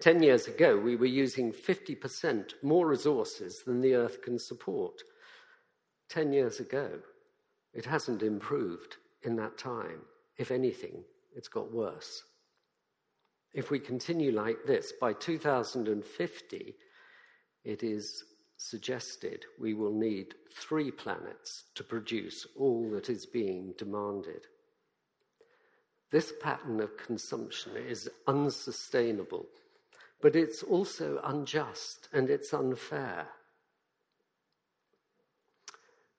Ten 0.00 0.22
years 0.22 0.46
ago, 0.46 0.78
we 0.78 0.96
were 0.96 1.06
using 1.06 1.52
50% 1.52 2.54
more 2.62 2.86
resources 2.86 3.62
than 3.62 3.80
the 3.80 3.94
Earth 3.94 4.22
can 4.22 4.38
support. 4.38 5.02
Ten 6.08 6.32
years 6.32 6.60
ago, 6.60 7.00
it 7.76 7.84
hasn't 7.84 8.22
improved 8.22 8.96
in 9.22 9.36
that 9.36 9.58
time. 9.58 10.00
If 10.38 10.50
anything, 10.50 11.04
it's 11.36 11.48
got 11.48 11.70
worse. 11.70 12.22
If 13.52 13.70
we 13.70 13.78
continue 13.78 14.32
like 14.32 14.64
this, 14.66 14.92
by 14.98 15.12
2050, 15.12 16.74
it 17.64 17.82
is 17.82 18.24
suggested 18.56 19.44
we 19.60 19.74
will 19.74 19.92
need 19.92 20.34
three 20.58 20.90
planets 20.90 21.64
to 21.74 21.84
produce 21.84 22.46
all 22.58 22.90
that 22.92 23.10
is 23.10 23.26
being 23.26 23.74
demanded. 23.76 24.46
This 26.10 26.32
pattern 26.40 26.80
of 26.80 26.96
consumption 26.96 27.72
is 27.76 28.08
unsustainable, 28.26 29.46
but 30.22 30.34
it's 30.34 30.62
also 30.62 31.20
unjust 31.24 32.08
and 32.14 32.30
it's 32.30 32.54
unfair. 32.54 33.26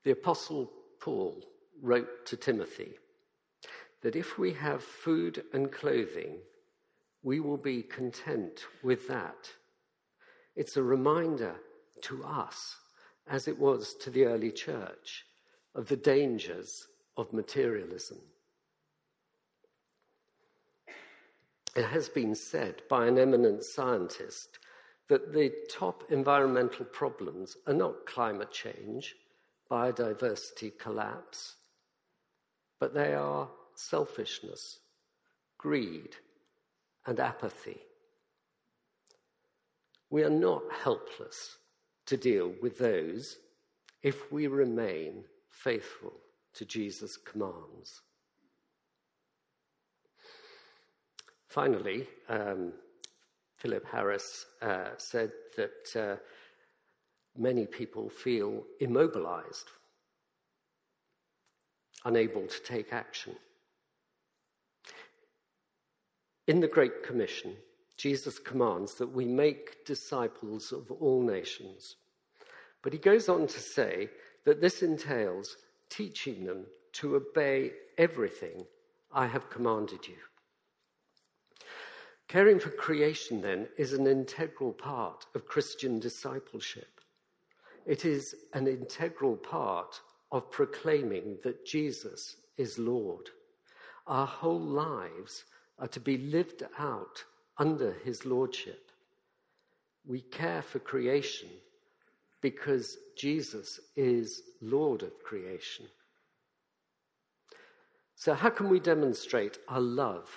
The 0.04 0.12
Apostle 0.12 0.72
Paul 1.00 1.44
wrote 1.82 2.26
to 2.28 2.38
Timothy 2.38 2.94
that 4.02 4.16
if 4.16 4.38
we 4.38 4.54
have 4.54 4.84
food 4.84 5.44
and 5.54 5.72
clothing, 5.72 6.38
we 7.24 7.40
will 7.40 7.58
be 7.58 7.82
content 7.82 8.66
with 8.84 9.08
that 9.08 9.52
it's 10.58 10.76
a 10.76 10.84
reminder 10.84 11.56
to 12.02 12.24
us, 12.24 12.78
as 13.28 13.48
it 13.48 13.60
was 13.60 13.94
to 14.02 14.10
the 14.10 14.26
early 14.26 14.52
church, 14.52 15.24
of 15.76 15.88
the 15.88 15.96
dangers 15.96 16.88
of 17.16 17.32
materialism. 17.32 18.18
It 21.76 21.86
has 21.86 22.10
been 22.10 22.34
said 22.34 22.82
by 22.90 23.06
an 23.06 23.20
eminent 23.20 23.64
scientist 23.64 24.58
that 25.10 25.32
the 25.32 25.54
top 25.70 26.06
environmental 26.10 26.86
problems 26.86 27.56
are 27.68 27.74
not 27.74 28.08
climate 28.08 28.52
change, 28.52 29.16
biodiversity 29.70 30.78
collapse, 30.78 31.56
but 32.80 32.94
they 32.94 33.14
are 33.14 33.50
selfishness, 33.76 34.80
greed, 35.58 36.16
and 37.06 37.20
apathy. 37.20 37.78
We 40.10 40.24
are 40.24 40.30
not 40.30 40.64
helpless 40.72 41.58
to 42.06 42.18
deal 42.18 42.54
with 42.62 42.78
those 42.78 43.38
if 44.04 44.32
we 44.32 44.48
remain 44.48 45.26
faithful 45.50 46.14
to 46.54 46.66
Jesus' 46.66 47.18
commands. 47.18 48.02
Finally, 51.48 52.08
um, 52.30 52.74
Philip 53.58 53.86
Harris 53.92 54.46
uh, 54.62 54.90
said 54.98 55.32
that 55.56 55.96
uh, 55.96 56.16
many 57.38 57.66
people 57.66 58.10
feel 58.10 58.64
immobilized, 58.80 59.70
unable 62.06 62.48
to 62.48 62.60
take 62.64 62.94
action. 62.94 63.36
In 66.48 66.62
the 66.62 66.68
Great 66.68 67.04
Commission, 67.04 67.56
Jesus 67.98 68.40
commands 68.40 68.94
that 68.96 69.12
we 69.12 69.26
make 69.26 69.84
disciples 69.86 70.72
of 70.72 70.92
all 70.92 71.22
nations. 71.22 71.96
But 72.82 72.94
he 72.94 73.00
goes 73.00 73.28
on 73.28 73.48
to 73.48 73.60
say 73.60 74.10
that 74.46 74.62
this 74.62 74.82
entails 74.82 75.58
teaching 75.90 76.46
them 76.46 76.66
to 76.94 77.16
obey 77.16 77.72
everything 77.98 78.66
I 79.12 79.26
have 79.26 79.50
commanded 79.50 80.08
you. 80.08 80.16
Caring 82.28 82.60
for 82.60 82.70
creation, 82.70 83.42
then, 83.42 83.68
is 83.78 83.94
an 83.94 84.06
integral 84.06 84.74
part 84.74 85.26
of 85.34 85.48
Christian 85.48 86.00
discipleship. 86.00 86.97
It 87.88 88.06
is 88.06 88.36
an 88.54 88.68
integral 88.68 89.38
part 89.38 90.02
of 90.32 90.52
proclaiming 90.52 91.38
that 91.44 91.66
Jesus 91.66 92.36
is 92.58 92.78
Lord. 92.78 93.30
Our 94.06 94.28
whole 94.28 94.60
lives 94.60 95.46
are 95.80 95.88
to 95.88 96.00
be 96.00 96.18
lived 96.18 96.64
out 96.78 97.24
under 97.58 97.94
his 98.04 98.26
lordship. 98.26 98.92
We 100.06 100.22
care 100.22 100.62
for 100.62 100.80
creation 100.80 101.50
because 102.42 102.98
Jesus 103.16 103.80
is 103.96 104.42
Lord 104.62 105.02
of 105.04 105.24
creation. 105.24 105.86
So, 108.16 108.34
how 108.34 108.50
can 108.50 108.68
we 108.70 108.80
demonstrate 108.80 109.60
our 109.68 109.80
love 109.80 110.28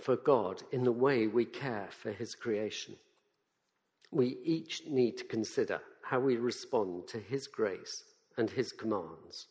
for 0.00 0.16
God 0.16 0.62
in 0.72 0.84
the 0.84 0.92
way 0.92 1.26
we 1.26 1.44
care 1.44 1.88
for 1.90 2.10
His 2.12 2.34
creation? 2.34 2.96
We 4.10 4.38
each 4.42 4.82
need 4.86 5.18
to 5.18 5.24
consider 5.24 5.80
how 6.08 6.20
we 6.20 6.36
respond 6.36 7.08
to 7.08 7.18
His 7.18 7.48
grace 7.48 8.04
and 8.36 8.48
His 8.48 8.70
commands. 8.70 9.48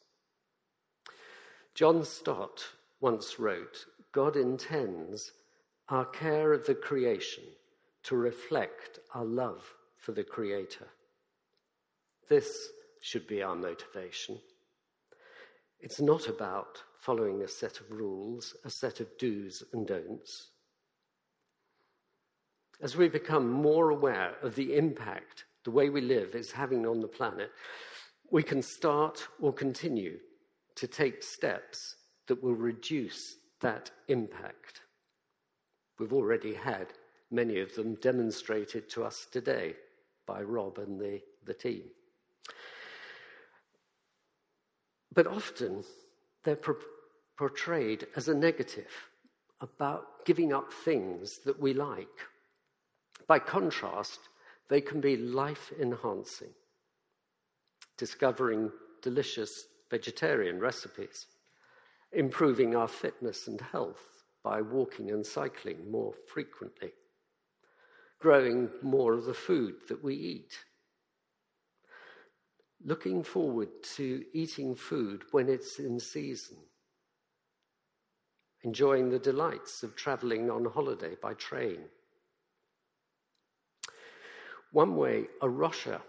John 1.74 2.06
Stott 2.06 2.64
once 3.02 3.40
wrote 3.40 3.86
God 4.14 4.38
intends 4.38 5.34
our 5.90 6.06
care 6.06 6.54
of 6.54 6.66
the 6.66 6.76
creation 6.76 7.44
to 8.04 8.16
reflect 8.16 9.00
our 9.14 9.26
love 9.26 9.64
for 9.98 10.14
the 10.14 10.24
Creator. 10.24 10.88
This 12.30 12.70
should 13.02 13.28
be 13.28 13.44
our 13.44 13.56
motivation. 13.56 14.40
It's 15.82 16.00
not 16.00 16.30
about 16.30 16.82
following 17.02 17.42
a 17.42 17.48
set 17.50 17.82
of 17.82 17.92
rules, 17.92 18.56
a 18.64 18.70
set 18.70 19.02
of 19.02 19.08
do's 19.20 19.62
and 19.74 19.86
don'ts. 19.86 20.52
As 22.82 22.96
we 22.96 23.10
become 23.10 23.52
more 23.52 23.90
aware 23.90 24.36
of 24.42 24.56
the 24.56 24.78
impact 24.78 25.44
the 25.66 25.72
way 25.72 25.90
we 25.90 26.00
live 26.00 26.36
is 26.36 26.52
having 26.52 26.86
on 26.86 27.02
the 27.02 27.08
planet, 27.08 27.52
we 28.32 28.44
can 28.44 28.62
start 28.62 29.28
or 29.42 29.52
continue 29.52 30.18
to 30.76 30.88
take 30.88 31.24
steps 31.24 31.98
that 32.28 32.42
will 32.42 32.56
reduce 32.56 33.36
that 33.62 33.92
impact. 34.08 34.82
We've 36.00 36.14
already 36.14 36.54
had 36.54 36.88
many 37.32 37.60
of 37.60 37.74
them 37.76 37.96
demonstrated 37.96 38.90
to 38.92 39.04
us 39.04 39.28
today 39.32 39.74
by 40.28 40.42
Rob 40.42 40.78
and 40.78 41.00
the, 41.00 41.22
the 41.46 41.54
team. 41.54 41.84
But 45.14 45.28
often 45.28 45.84
they're 46.44 46.56
pro- 46.56 46.76
portrayed 47.38 48.08
as 48.16 48.28
a 48.28 48.36
negative 48.36 48.92
about 49.62 50.26
giving 50.26 50.54
up 50.54 50.72
things 50.72 51.40
that 51.46 51.60
we 51.60 51.74
like. 51.74 52.08
By 53.28 53.40
contrast, 53.40 54.20
they 54.70 54.82
can 54.82 55.00
be 55.02 55.18
life 55.18 55.72
enhancing, 55.80 56.54
discovering 57.98 58.72
delicious 59.02 59.66
vegetarian 59.90 60.60
recipes, 60.60 61.28
improving 62.12 62.76
our 62.76 62.88
fitness 62.88 63.48
and 63.48 63.62
health 63.62 64.24
by 64.44 64.62
walking 64.62 65.12
and 65.12 65.26
cycling 65.26 65.90
more 65.90 66.14
frequently, 66.28 66.92
growing 68.20 68.70
more 68.82 69.14
of 69.14 69.26
the 69.26 69.34
food 69.34 69.76
that 69.88 70.04
we 70.04 70.16
eat, 70.16 70.58
looking 72.84 73.24
forward 73.24 73.70
to 73.84 74.24
eating 74.34 74.76
food 74.76 75.24
when 75.32 75.50
it's 75.50 75.80
in 75.80 76.00
season, 76.00 76.58
enjoying 78.64 79.10
the 79.10 79.20
delights 79.20 79.84
of 79.84 79.96
traveling 79.96 80.50
on 80.50 80.66
holiday 80.66 81.16
by 81.22 81.34
train. 81.34 81.80
One 84.76 84.98
way 84.98 85.28
A 85.42 85.50
Rocha 85.50 86.02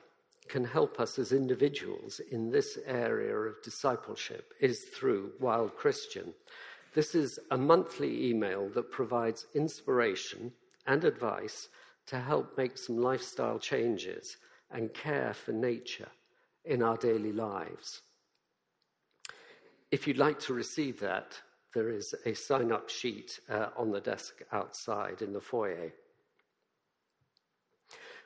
can 0.49 0.65
help 0.65 0.99
us 0.99 1.21
as 1.21 1.31
individuals 1.31 2.21
in 2.33 2.51
this 2.51 2.77
area 2.85 3.33
of 3.33 3.63
discipleship 3.63 4.55
is 4.61 4.87
through 4.87 5.35
Wild 5.39 5.77
Christian. 5.77 6.35
This 6.93 7.15
is 7.15 7.39
a 7.53 7.57
monthly 7.57 8.29
email 8.29 8.69
that 8.71 8.91
provides 8.91 9.47
inspiration 9.55 10.51
and 10.85 11.05
advice 11.05 11.69
to 12.07 12.19
help 12.19 12.59
make 12.59 12.77
some 12.77 12.99
lifestyle 12.99 13.61
changes 13.61 14.37
and 14.73 14.93
care 14.93 15.33
for 15.33 15.53
nature 15.53 16.11
in 16.65 16.83
our 16.83 16.97
daily 16.97 17.31
lives. 17.31 18.03
If 19.93 20.09
you'd 20.09 20.19
like 20.19 20.41
to 20.41 20.55
receive 20.55 20.99
that, 20.99 21.41
there 21.73 21.91
is 21.91 22.17
a 22.25 22.35
sign 22.35 22.73
up 22.73 22.91
sheet 22.91 23.39
uh, 23.49 23.69
on 23.77 23.93
the 23.93 24.01
desk 24.01 24.43
outside 24.51 25.23
in 25.23 25.33
the 25.33 25.41
foyer. 25.41 25.93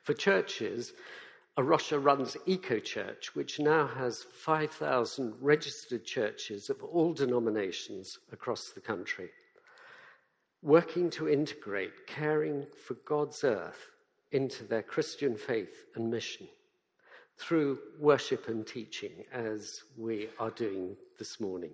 For 0.03 0.15
churches, 0.15 0.93
A 1.57 1.63
Rocha 1.63 1.99
runs 1.99 2.37
Eco 2.47 2.79
Church, 2.79 3.35
which 3.35 3.61
now 3.61 3.87
has 3.87 4.23
5,000 4.23 5.35
registered 5.41 6.05
churches 6.05 6.71
of 6.71 6.83
all 6.83 7.13
denominations 7.13 8.19
across 8.33 8.71
the 8.71 8.81
country, 8.81 9.31
working 10.63 11.11
to 11.11 11.29
integrate 11.29 12.07
caring 12.07 12.67
for 12.87 12.95
God's 13.05 13.45
earth 13.45 13.91
into 14.33 14.65
their 14.65 14.83
Christian 14.83 15.37
faith 15.37 15.87
and 15.95 16.11
mission 16.11 16.49
through 17.37 17.79
worship 17.99 18.49
and 18.49 18.67
teaching, 18.67 19.25
as 19.33 19.83
we 19.97 20.29
are 20.39 20.51
doing 20.51 20.97
this 21.19 21.41
morning. 21.41 21.73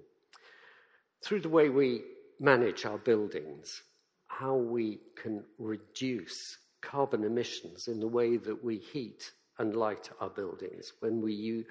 Through 1.22 1.40
the 1.40 1.48
way 1.48 1.68
we 1.68 2.04
manage 2.38 2.86
our 2.86 2.98
buildings, 2.98 3.82
how 4.26 4.54
we 4.54 5.00
can 5.20 5.42
reduce 5.58 6.58
carbon 6.80 7.24
emissions 7.24 7.88
in 7.88 8.00
the 8.00 8.08
way 8.08 8.36
that 8.36 8.62
we 8.64 8.78
heat 8.78 9.32
and 9.58 9.74
light 9.74 10.10
our 10.20 10.30
buildings, 10.30 10.92
when 11.00 11.20
we 11.20 11.64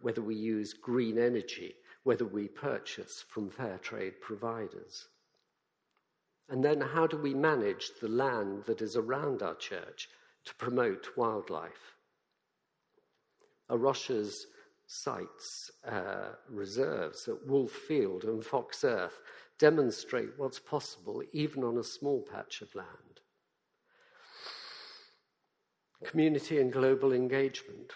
whether 0.00 0.22
we 0.22 0.34
use 0.34 0.72
green 0.72 1.18
energy, 1.18 1.74
whether 2.04 2.24
we 2.24 2.48
purchase 2.48 3.22
from 3.28 3.50
fair 3.50 3.78
trade 3.78 4.20
providers. 4.20 5.08
And 6.48 6.64
then 6.64 6.80
how 6.80 7.06
do 7.06 7.16
we 7.16 7.34
manage 7.34 7.90
the 8.00 8.08
land 8.08 8.64
that 8.64 8.82
is 8.82 8.96
around 8.96 9.42
our 9.42 9.54
church 9.54 10.08
to 10.46 10.54
promote 10.54 11.16
wildlife? 11.16 11.96
A 13.68 13.76
Rocha's 13.76 14.46
sites, 14.86 15.70
uh, 15.86 16.30
reserves 16.48 17.28
at 17.28 17.46
Wolf 17.46 17.70
Field 17.70 18.24
and 18.24 18.44
Fox 18.44 18.82
Earth 18.82 19.20
demonstrate 19.58 20.30
what's 20.36 20.58
possible 20.58 21.22
even 21.32 21.62
on 21.62 21.78
a 21.78 21.84
small 21.84 22.22
patch 22.22 22.62
of 22.62 22.74
land. 22.74 23.19
Community 26.04 26.60
and 26.60 26.72
global 26.72 27.12
engagement, 27.12 27.92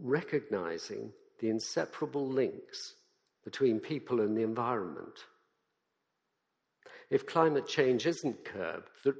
recognizing 0.00 1.12
the 1.40 1.48
inseparable 1.48 2.28
links 2.28 2.94
between 3.44 3.80
people 3.80 4.20
and 4.20 4.36
the 4.36 4.42
environment. 4.42 5.18
If 7.10 7.26
climate 7.26 7.66
change 7.66 8.06
isn't 8.06 8.44
curbed, 8.44 8.88
the, 9.04 9.14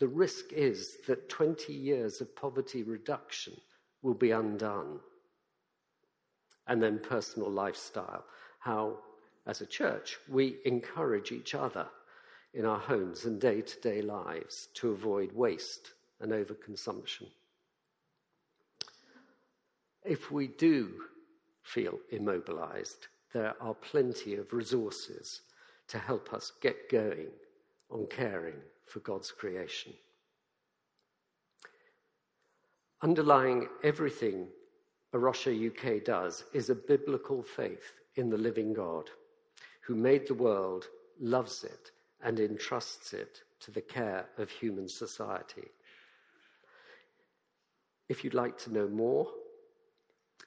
the 0.00 0.08
risk 0.08 0.52
is 0.52 0.96
that 1.06 1.28
20 1.28 1.72
years 1.72 2.20
of 2.20 2.34
poverty 2.34 2.82
reduction 2.82 3.54
will 4.02 4.14
be 4.14 4.30
undone. 4.30 5.00
And 6.66 6.82
then 6.82 6.98
personal 6.98 7.50
lifestyle, 7.50 8.24
how, 8.58 8.98
as 9.46 9.60
a 9.60 9.66
church, 9.66 10.18
we 10.28 10.56
encourage 10.64 11.30
each 11.30 11.54
other 11.54 11.86
in 12.52 12.64
our 12.64 12.78
homes 12.78 13.26
and 13.26 13.40
day 13.40 13.60
to 13.60 13.80
day 13.80 14.02
lives 14.02 14.68
to 14.74 14.90
avoid 14.90 15.32
waste 15.32 15.92
and 16.20 16.32
overconsumption. 16.32 17.28
If 20.06 20.30
we 20.30 20.46
do 20.46 20.92
feel 21.62 21.98
immobilized, 22.10 23.08
there 23.34 23.54
are 23.60 23.74
plenty 23.74 24.36
of 24.36 24.52
resources 24.52 25.40
to 25.88 25.98
help 25.98 26.32
us 26.32 26.52
get 26.62 26.88
going 26.88 27.26
on 27.90 28.06
caring 28.08 28.54
for 28.86 29.00
God's 29.00 29.32
creation. 29.32 29.92
Underlying 33.02 33.68
everything 33.82 34.46
A 35.12 35.18
Rocha 35.18 35.50
UK 35.50 36.04
does 36.04 36.44
is 36.52 36.70
a 36.70 36.74
biblical 36.74 37.42
faith 37.42 37.92
in 38.14 38.30
the 38.30 38.38
living 38.38 38.72
God 38.72 39.10
who 39.80 39.96
made 39.96 40.28
the 40.28 40.34
world, 40.34 40.86
loves 41.20 41.64
it, 41.64 41.90
and 42.22 42.38
entrusts 42.38 43.12
it 43.12 43.42
to 43.60 43.70
the 43.72 43.80
care 43.80 44.26
of 44.38 44.50
human 44.50 44.88
society. 44.88 45.68
If 48.08 48.22
you'd 48.22 48.34
like 48.34 48.56
to 48.58 48.72
know 48.72 48.88
more, 48.88 49.26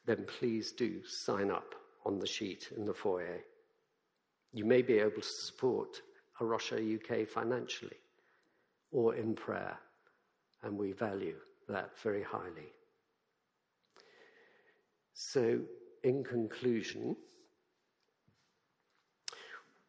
then 0.05 0.25
please 0.39 0.71
do 0.71 1.05
sign 1.05 1.51
up 1.51 1.75
on 2.05 2.19
the 2.19 2.27
sheet 2.27 2.69
in 2.75 2.85
the 2.85 2.93
foyer. 2.93 3.39
You 4.53 4.65
may 4.65 4.81
be 4.81 4.99
able 4.99 5.21
to 5.21 5.27
support 5.27 6.01
A 6.39 6.45
Rocha 6.45 6.77
UK 6.77 7.27
financially 7.27 7.97
or 8.91 9.15
in 9.15 9.35
prayer, 9.35 9.77
and 10.63 10.77
we 10.77 10.93
value 10.93 11.35
that 11.67 11.91
very 12.01 12.23
highly. 12.23 12.73
So, 15.13 15.59
in 16.03 16.23
conclusion, 16.23 17.15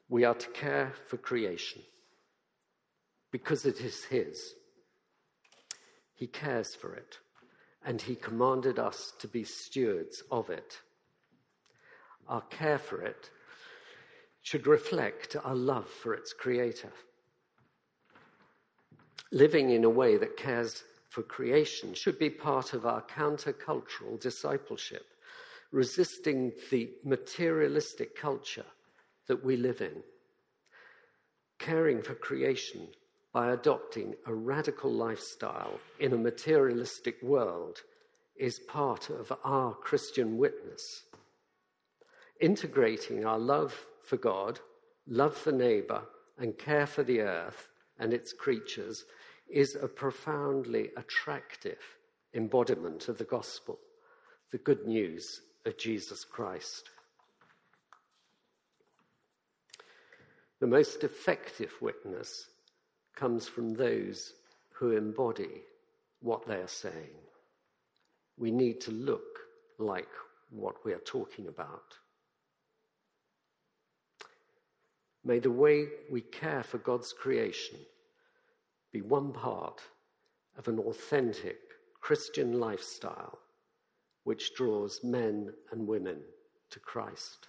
we 0.09 0.25
are 0.25 0.35
to 0.35 0.51
care 0.51 0.93
for 1.07 1.17
creation 1.17 1.83
because 3.31 3.65
it 3.65 3.81
is 3.81 4.05
His. 4.05 4.55
He 6.15 6.27
cares 6.27 6.75
for 6.75 6.95
it, 6.95 7.19
and 7.85 8.01
He 8.01 8.15
commanded 8.15 8.79
us 8.79 9.13
to 9.19 9.29
be 9.29 9.45
stewards 9.45 10.23
of 10.31 10.51
it. 10.51 10.79
Our 12.29 12.43
care 12.43 12.79
for 12.79 13.03
it 13.03 13.31
should 14.43 14.67
reflect 14.67 15.37
our 15.45 15.55
love 15.55 15.89
for 15.89 16.15
its 16.15 16.33
Creator. 16.33 16.93
Living 19.33 19.71
in 19.71 19.85
a 19.85 19.91
way 19.91 20.17
that 20.17 20.37
cares 20.37 20.85
for 21.09 21.23
creation 21.23 21.95
should 21.95 22.19
be 22.19 22.31
part 22.31 22.73
of 22.73 22.87
our 22.87 23.03
countercultural 23.03 24.19
discipleship, 24.21 25.07
resisting 25.73 26.53
the 26.71 26.91
materialistic 27.05 28.17
culture 28.17 28.67
that 29.27 29.45
we 29.45 29.57
live 29.57 29.81
in. 29.81 30.03
Caring 31.59 32.01
for 32.03 32.15
creation 32.15 32.89
by 33.33 33.53
adopting 33.53 34.15
a 34.27 34.35
radical 34.35 34.91
lifestyle 34.91 35.79
in 36.01 36.13
a 36.13 36.19
materialistic 36.19 37.23
world 37.23 37.79
is 38.37 38.59
part 38.59 39.11
of 39.11 39.33
our 39.45 39.75
Christian 39.75 40.37
witness. 40.37 41.05
Integrating 42.41 43.25
our 43.25 43.39
love 43.39 43.87
for 44.03 44.17
God, 44.17 44.59
love 45.07 45.37
for 45.37 45.53
neighbour, 45.53 46.03
and 46.39 46.59
care 46.59 46.87
for 46.87 47.03
the 47.03 47.21
earth 47.21 47.69
and 47.99 48.13
its 48.15 48.33
creatures 48.33 49.05
is 49.49 49.77
a 49.77 49.87
profoundly 49.87 50.91
attractive 50.97 51.79
embodiment 52.35 53.09
of 53.09 53.19
the 53.19 53.25
gospel, 53.25 53.79
the 54.51 54.59
good 54.59 54.87
news 54.87 55.43
of 55.67 55.77
Jesus 55.77 56.25
Christ. 56.25 56.91
The 60.61 60.67
most 60.67 61.05
effective 61.05 61.73
witness 61.81 62.47
comes 63.21 63.47
from 63.47 63.75
those 63.75 64.33
who 64.73 64.93
embody 64.93 65.61
what 66.23 66.47
they 66.47 66.55
are 66.55 66.67
saying. 66.67 67.21
We 68.39 68.51
need 68.51 68.81
to 68.83 68.91
look 68.91 69.41
like 69.79 70.09
what 70.49 70.77
we 70.87 70.95
are 70.95 71.05
talking 71.05 71.47
about. 71.47 71.95
May 75.23 75.39
the 75.39 75.51
way 75.51 75.87
we 76.11 76.23
care 76.23 76.63
for 76.63 76.79
God's 76.79 77.13
creation 77.13 77.77
be 78.91 79.03
one 79.03 79.33
part 79.33 79.83
of 80.57 80.67
an 80.69 80.79
authentic 80.79 81.59
Christian 82.01 82.59
lifestyle 82.59 83.39
which 84.25 84.55
draws 84.55 85.01
men 85.05 85.53
and 85.71 85.87
women 85.87 86.21
to 86.71 86.81
Christ. 86.81 87.49